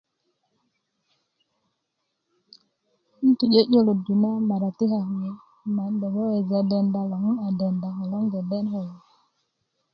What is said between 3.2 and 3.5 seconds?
n ti